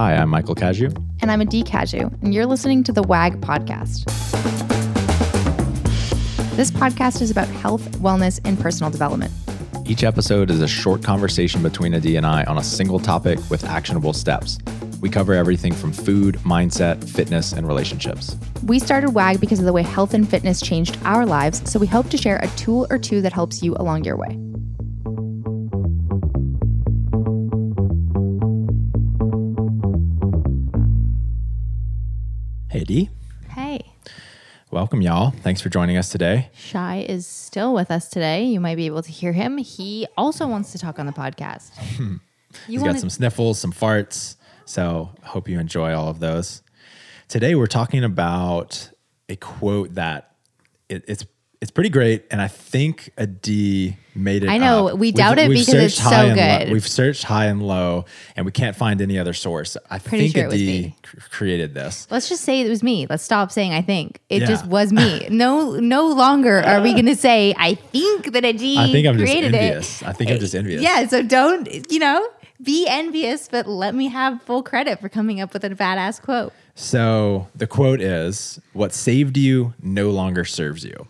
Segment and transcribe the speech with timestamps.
[0.00, 0.96] Hi, I'm Michael Cazayoux.
[1.20, 4.06] And I'm Adee Cazayoux, and you're listening to the WAG podcast.
[6.56, 9.30] This podcast is about health, wellness, and personal development.
[9.84, 13.62] Each episode is a short conversation between Adee and I on a single topic with
[13.64, 14.56] actionable steps.
[15.02, 18.38] We cover everything from food, mindset, fitness, and relationships.
[18.64, 21.86] We started WAG because of the way health and fitness changed our lives, so we
[21.86, 24.38] hope to share a tool or two that helps you along your way.
[32.88, 33.10] Hey.
[33.50, 33.92] Hey,
[34.70, 35.32] Welcome, y'all.
[35.32, 36.48] Thanks for joining us today.
[36.54, 38.44] Shy is still with us today.
[38.44, 39.58] You might be able to hear him.
[39.58, 41.72] He also wants to talk on the podcast.
[41.98, 42.20] you
[42.66, 44.36] He's wanna- got some sniffles, some farts.
[44.64, 46.62] So, hope you enjoy all of those.
[47.28, 48.90] Today, we're talking about
[49.28, 50.36] a quote that
[50.88, 51.26] it, it's
[51.60, 54.48] it's pretty great, and I think Adee made it.
[54.48, 54.88] I know.
[54.88, 54.98] up.
[54.98, 56.72] We doubt it because it's so and lo- good.
[56.72, 59.76] we've searched high and low, and we can't find any other source.
[59.90, 60.96] I Pretty think sure it was me.
[61.02, 62.06] cr- created this.
[62.10, 63.06] Let's just say it was me.
[63.10, 64.20] Let's stop saying I think.
[64.30, 64.46] It Yeah.
[64.48, 65.28] just was me.
[65.30, 69.32] No no longer are we going to say I think that Adee think I'm just
[69.34, 70.02] envious.
[70.02, 70.08] it.
[70.08, 70.82] I think I'm just envious.
[70.82, 72.26] Yeah, so don't, you know,
[72.62, 76.52] be envious, but let me have full credit for coming up with a badass quote.
[76.74, 81.06] So the quote is What saved you no longer serves you.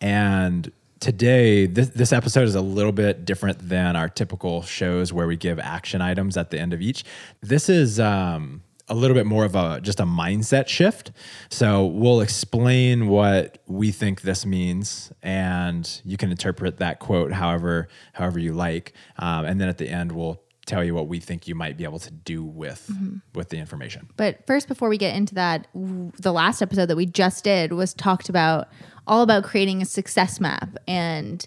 [0.00, 5.26] And today, this, this episode is a little bit different than our typical shows where
[5.26, 7.04] we give action items at the end of each.
[7.40, 11.12] This is um, a little bit more of a just a mindset shift.
[11.50, 17.88] So we'll explain what we think this means, and you can interpret that quote however
[18.14, 18.92] however you like.
[19.18, 21.84] Um, and then at the end, we'll tell you what we think you might be
[21.84, 22.90] able to do with
[23.34, 24.08] with the information.
[24.16, 27.94] But first, before we get into that, the last episode that we just did was
[27.94, 28.68] talked about
[29.06, 31.44] all about creating a success map and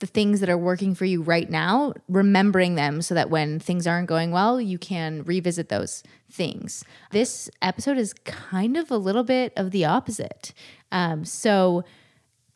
[0.00, 3.86] the things that are working for you right now, remembering them so that when things
[3.86, 6.84] aren't going well, you can revisit those things.
[7.10, 10.52] This episode is kind of a little bit of the opposite.
[10.92, 11.84] Um, so,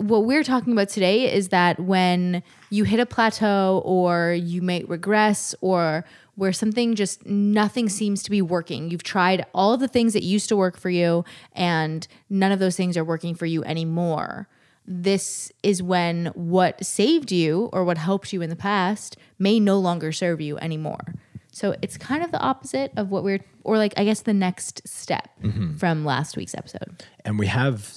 [0.02, 4.84] what we're talking about today is that when you hit a plateau or you may
[4.84, 6.04] regress or
[6.34, 10.48] where something just nothing seems to be working, you've tried all the things that used
[10.48, 14.48] to work for you and none of those things are working for you anymore.
[14.86, 19.78] This is when what saved you or what helped you in the past may no
[19.78, 21.14] longer serve you anymore.
[21.52, 24.88] So it's kind of the opposite of what we're, or like, I guess the next
[24.88, 25.76] step mm-hmm.
[25.76, 27.04] from last week's episode.
[27.24, 27.94] and we have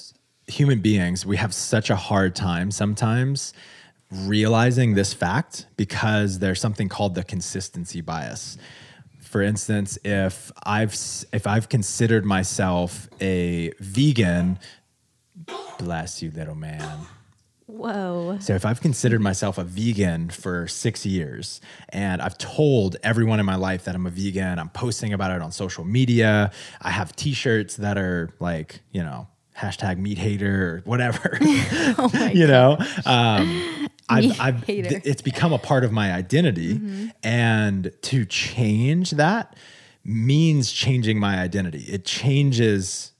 [0.47, 3.53] human beings we have such a hard time sometimes
[4.11, 8.57] realizing this fact because there's something called the consistency bias
[9.19, 10.95] for instance if i've
[11.33, 14.59] if i've considered myself a vegan
[15.79, 17.07] bless you little man
[17.67, 18.37] Whoa.
[18.39, 23.45] so if I've considered myself a vegan for six years and I've told everyone in
[23.45, 26.51] my life that I'm a vegan, I'm posting about it on social media.
[26.79, 31.37] I have t-shirts that are like, you know, hashtag meat hater or whatever,
[32.33, 36.79] you know, um, I've, I've, th- it's become a part of my identity
[37.23, 39.55] and to change that
[40.03, 41.79] means changing my identity.
[41.79, 43.13] It changes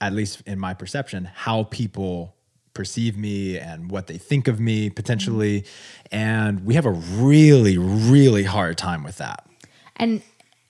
[0.00, 2.34] at least in my perception, how people
[2.74, 5.64] perceive me and what they think of me potentially.
[6.12, 9.48] And we have a really, really hard time with that.
[9.96, 10.22] And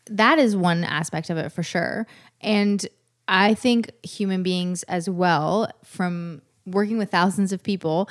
[0.08, 2.06] that is one aspect of it for sure.
[2.40, 2.86] And
[3.28, 8.08] I think human beings as well, from working with thousands of people,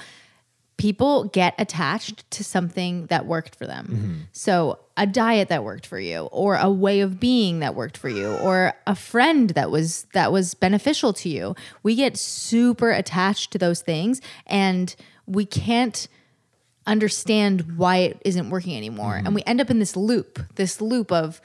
[0.78, 3.88] people get attached to something that worked for them.
[3.88, 4.14] Mm-hmm.
[4.31, 8.08] So, a diet that worked for you or a way of being that worked for
[8.08, 11.56] you or a friend that was that was beneficial to you.
[11.84, 14.96] We get super attached to those things and
[15.26, 16.08] we can't
[16.88, 19.16] understand why it isn't working anymore.
[19.16, 19.36] And mm-hmm.
[19.36, 21.42] we end up in this loop, this loop of,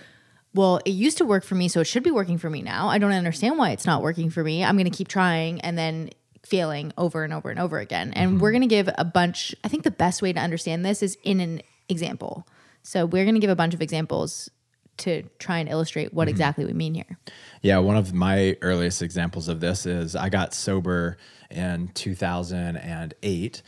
[0.55, 2.89] well, it used to work for me, so it should be working for me now.
[2.89, 4.65] I don't understand why it's not working for me.
[4.65, 6.11] I'm going to keep trying and then
[6.45, 8.13] failing over and over and over again.
[8.15, 8.41] And mm-hmm.
[8.41, 11.17] we're going to give a bunch, I think the best way to understand this is
[11.23, 12.47] in an example.
[12.83, 14.51] So we're going to give a bunch of examples
[14.99, 16.31] to try and illustrate what mm-hmm.
[16.31, 17.19] exactly we mean here.
[17.63, 21.17] Yeah, one of my earliest examples of this is I got sober
[21.51, 23.63] in 2008.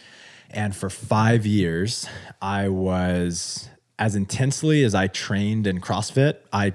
[0.50, 2.06] And for five years,
[2.40, 3.68] I was
[3.98, 6.74] as intensely as I trained in CrossFit, I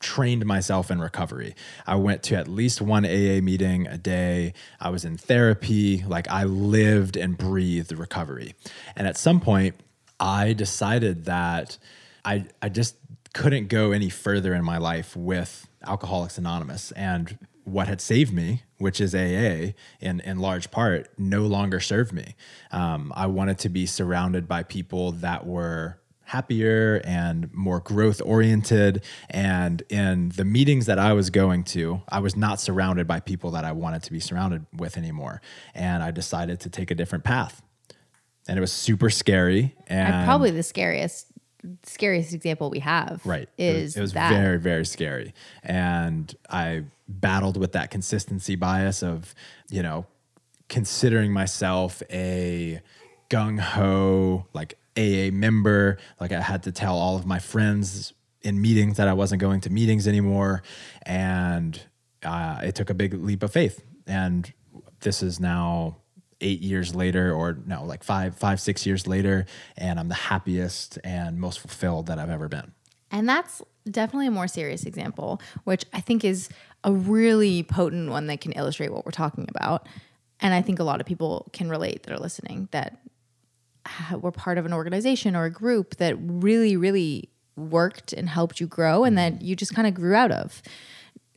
[0.00, 1.54] trained myself in recovery.
[1.86, 4.54] I went to at least one AA meeting a day.
[4.80, 6.02] I was in therapy.
[6.06, 8.54] Like I lived and breathed recovery.
[8.96, 9.74] And at some point,
[10.18, 11.78] I decided that
[12.24, 12.96] I, I just
[13.34, 16.92] couldn't go any further in my life with Alcoholics Anonymous.
[16.92, 22.12] And what had saved me, which is AA in, in large part, no longer served
[22.12, 22.34] me.
[22.72, 25.99] Um, I wanted to be surrounded by people that were
[26.30, 29.02] happier and more growth oriented.
[29.28, 33.50] And in the meetings that I was going to, I was not surrounded by people
[33.52, 35.42] that I wanted to be surrounded with anymore.
[35.74, 37.62] And I decided to take a different path.
[38.46, 39.74] And it was super scary.
[39.88, 41.26] And probably the scariest
[41.82, 43.46] scariest example we have Right.
[43.58, 45.34] is it was, it was very, very scary.
[45.62, 49.34] And I battled with that consistency bias of,
[49.68, 50.06] you know,
[50.68, 52.80] considering myself a
[53.28, 55.98] gung ho, like AA member.
[56.20, 59.60] Like I had to tell all of my friends in meetings that I wasn't going
[59.62, 60.62] to meetings anymore.
[61.02, 61.80] And
[62.24, 63.82] uh, it took a big leap of faith.
[64.06, 64.52] And
[65.00, 65.96] this is now
[66.42, 69.44] eight years later or no like five five six years later
[69.76, 72.72] and i'm the happiest and most fulfilled that i've ever been
[73.10, 76.48] And that's definitely a more serious example, which I think is
[76.84, 79.88] a really potent one that can illustrate what we're talking about.
[80.40, 82.98] And I think a lot of people can relate that are listening that
[84.20, 88.66] we're part of an organization or a group that really, really worked and helped you
[88.66, 90.62] grow and that you just kind of grew out of.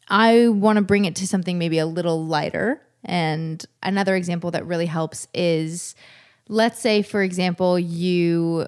[0.08, 2.82] I want to bring it to something maybe a little lighter.
[3.04, 5.96] And another example that really helps is
[6.48, 8.68] let's say, for example, you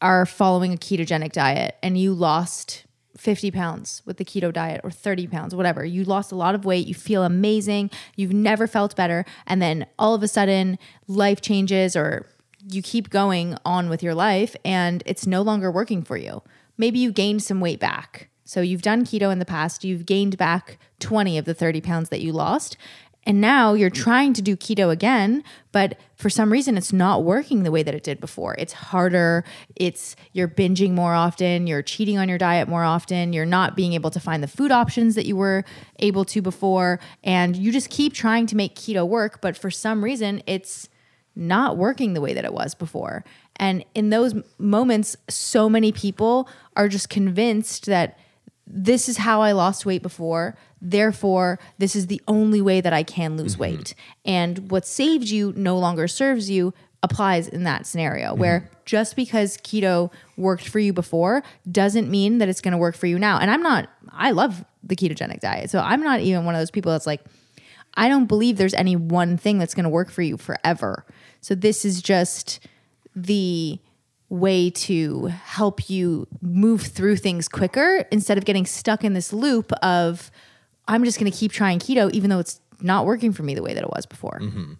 [0.00, 2.84] are following a ketogenic diet and you lost
[3.16, 5.84] 50 pounds with the keto diet or 30 pounds, whatever.
[5.84, 9.24] You lost a lot of weight, you feel amazing, you've never felt better.
[9.46, 10.78] And then all of a sudden,
[11.08, 12.26] life changes or
[12.70, 16.42] you keep going on with your life and it's no longer working for you.
[16.76, 18.28] Maybe you gained some weight back.
[18.44, 22.08] So you've done keto in the past, you've gained back 20 of the 30 pounds
[22.08, 22.76] that you lost.
[23.24, 27.62] And now you're trying to do keto again, but for some reason it's not working
[27.62, 28.54] the way that it did before.
[28.58, 29.44] It's harder.
[29.76, 33.92] It's you're binging more often, you're cheating on your diet more often, you're not being
[33.92, 35.64] able to find the food options that you were
[35.98, 40.02] able to before, and you just keep trying to make keto work, but for some
[40.02, 40.88] reason it's
[41.38, 43.24] not working the way that it was before.
[43.56, 48.18] And in those moments, so many people are just convinced that
[48.66, 50.56] this is how I lost weight before.
[50.82, 53.62] Therefore, this is the only way that I can lose mm-hmm.
[53.62, 53.94] weight.
[54.24, 58.40] And what saved you no longer serves you applies in that scenario mm-hmm.
[58.40, 62.96] where just because keto worked for you before doesn't mean that it's going to work
[62.96, 63.38] for you now.
[63.38, 65.70] And I'm not, I love the ketogenic diet.
[65.70, 67.20] So I'm not even one of those people that's like,
[67.94, 71.04] I don't believe there's any one thing that's going to work for you forever.
[71.40, 72.60] So this is just
[73.14, 73.78] the
[74.28, 79.72] way to help you move through things quicker instead of getting stuck in this loop
[79.82, 80.30] of
[80.86, 83.62] I'm just going to keep trying keto even though it's not working for me the
[83.62, 84.38] way that it was before.
[84.40, 84.74] Mm-hmm.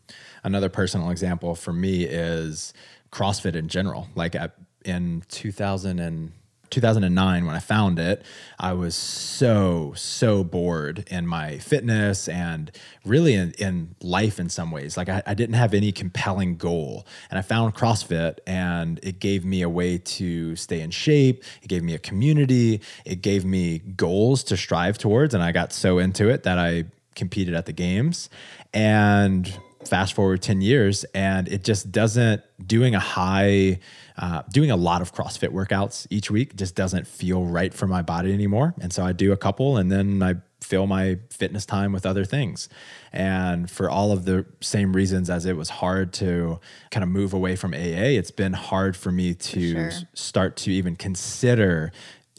[0.44, 2.72] another personal example for me is
[3.10, 4.08] CrossFit in general.
[4.14, 4.54] Like at,
[4.84, 6.32] in 2000 and
[6.70, 8.22] 2009 when I found it,
[8.58, 12.70] I was so so bored in my fitness and
[13.04, 14.96] really in, in life in some ways.
[14.96, 19.44] Like I, I didn't have any compelling goal, and I found CrossFit, and it gave
[19.44, 21.44] me a way to stay in shape.
[21.62, 22.80] It gave me a community.
[23.04, 26.84] It gave me goals to strive towards, and I got so into it that I
[27.14, 28.30] competed at the games
[28.72, 33.78] and fast forward 10 years and it just doesn't doing a high
[34.16, 38.02] uh, doing a lot of crossfit workouts each week just doesn't feel right for my
[38.02, 41.92] body anymore and so i do a couple and then i fill my fitness time
[41.92, 42.68] with other things
[43.12, 46.58] and for all of the same reasons as it was hard to
[46.90, 47.76] kind of move away from aa
[48.18, 49.90] it's been hard for me to sure.
[50.14, 51.92] start to even consider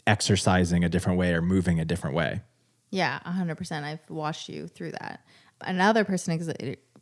[0.06, 2.40] exercising a different way or moving a different way
[2.92, 3.84] Yeah, 100%.
[3.84, 5.20] I've watched you through that.
[5.60, 6.32] Another person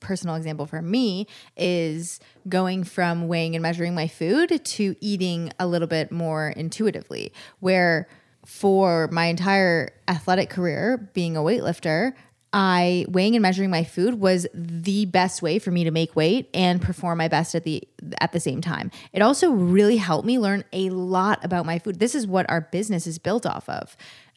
[0.00, 1.26] personal example for me
[1.56, 7.32] is going from weighing and measuring my food to eating a little bit more intuitively,
[7.60, 8.08] where
[8.44, 12.14] for my entire athletic career, being a weightlifter,
[12.52, 16.48] I weighing and measuring my food was the best way for me to make weight
[16.54, 17.86] and perform my best at the
[18.20, 18.90] at the same time.
[19.12, 21.98] It also really helped me learn a lot about my food.
[21.98, 23.96] This is what our business is built off of.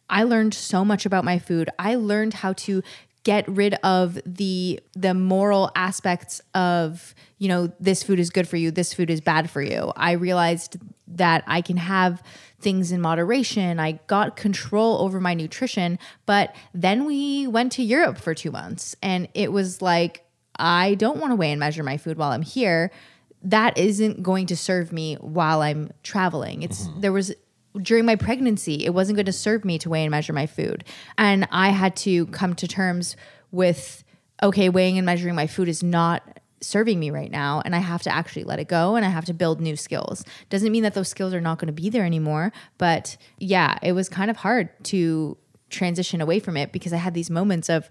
[0.09, 1.69] I learned so much about my food.
[1.79, 2.83] I learned how to
[3.23, 8.57] get rid of the the moral aspects of, you know, this food is good for
[8.57, 9.91] you, this food is bad for you.
[9.95, 12.23] I realized that I can have
[12.59, 13.79] things in moderation.
[13.79, 18.95] I got control over my nutrition, but then we went to Europe for 2 months
[19.01, 20.25] and it was like
[20.57, 22.91] I don't want to weigh and measure my food while I'm here.
[23.43, 26.61] That isn't going to serve me while I'm traveling.
[26.61, 27.01] It's mm-hmm.
[27.01, 27.33] there was
[27.79, 30.83] during my pregnancy, it wasn't going to serve me to weigh and measure my food.
[31.17, 33.15] And I had to come to terms
[33.51, 34.03] with
[34.43, 38.03] okay, weighing and measuring my food is not serving me right now and I have
[38.03, 40.23] to actually let it go and I have to build new skills.
[40.49, 43.93] Doesn't mean that those skills are not going to be there anymore, but yeah, it
[43.93, 45.37] was kind of hard to
[45.69, 47.89] transition away from it because I had these moments of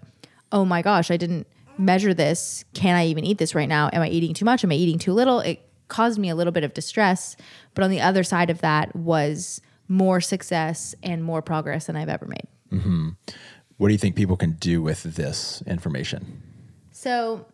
[0.51, 1.47] oh my gosh, I didn't
[1.77, 2.65] measure this.
[2.73, 3.89] Can I even eat this right now?
[3.93, 4.63] Am I eating too much?
[4.63, 5.39] Am I eating too little?
[5.39, 7.35] It caused me a little bit of distress.
[7.73, 12.09] But on the other side of that was more success and more progress than I've
[12.09, 12.47] ever made.
[12.71, 13.09] Mm-hmm.
[13.75, 16.41] What do you think people can do with this information?
[16.91, 17.45] So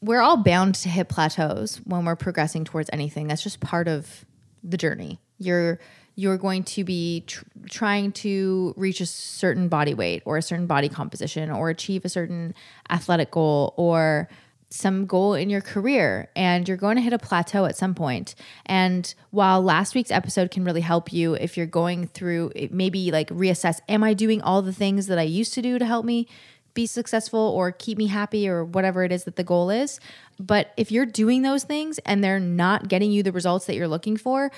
[0.00, 3.26] we're all bound to hit plateaus when we're progressing towards anything.
[3.26, 4.24] That's just part of
[4.62, 5.18] the journey.
[5.38, 5.80] You're
[6.14, 10.66] you're going to be tr- trying to reach a certain body weight or a certain
[10.66, 12.54] body composition or achieve a certain
[12.90, 14.28] athletic goal or
[14.72, 18.34] some goal in your career and you're going to hit a plateau at some point.
[18.66, 23.28] and while last week's episode can really help you if you're going through maybe like
[23.28, 26.26] reassess am i doing all the things that i used to do to help me
[26.74, 30.00] be successful or keep me happy or whatever it is that the goal is
[30.38, 33.88] but if you're doing those things and they're not getting you the results that you're
[33.88, 34.50] looking for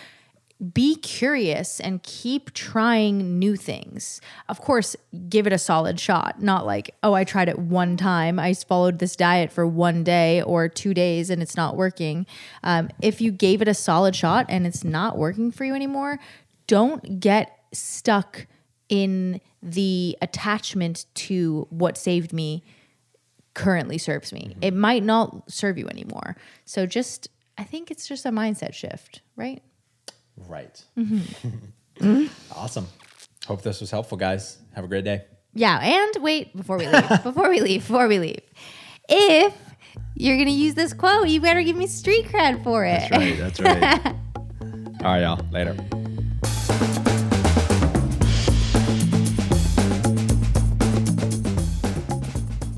[0.73, 4.21] be curious and keep trying new things.
[4.49, 4.95] Of course,
[5.29, 8.39] give it a solid shot, not like, oh, I tried it one time.
[8.39, 12.27] I followed this diet for one day or two days and it's not working.
[12.63, 16.19] Um, if you gave it a solid shot and it's not working for you anymore,
[16.67, 18.47] don't get stuck
[18.89, 22.63] in the attachment to what saved me
[23.55, 24.57] currently serves me.
[24.61, 26.37] It might not serve you anymore.
[26.65, 29.63] So just, I think it's just a mindset shift, right?
[30.37, 30.83] Right.
[30.99, 32.27] Mm-hmm.
[32.53, 32.87] awesome.
[33.47, 34.59] Hope this was helpful, guys.
[34.75, 35.25] Have a great day.
[35.55, 37.09] Yeah, and wait before we leave.
[37.23, 37.81] before we leave.
[37.87, 38.41] Before we leave.
[39.09, 39.55] If
[40.17, 43.09] you're gonna use this quote, you better give me street cred for it.
[43.11, 43.39] That's right.
[43.39, 44.07] That's right.
[45.05, 45.41] All right, y'all.
[45.53, 45.77] Later.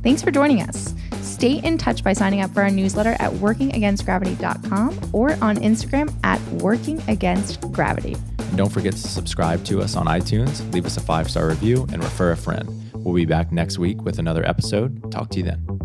[0.03, 0.96] Thanks for joining us.
[1.37, 6.41] Stay in touch by signing up for our newsletter at workingagainstgravity.com or on Instagram at
[6.63, 8.19] workingagainstgravity.
[8.39, 11.87] And don't forget to subscribe to us on iTunes, leave us a five star review,
[11.93, 12.91] and refer a friend.
[12.95, 15.13] We'll be back next week with another episode.
[15.13, 15.76] Talk to you then.